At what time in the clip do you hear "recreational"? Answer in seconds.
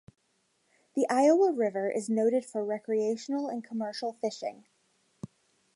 2.65-3.49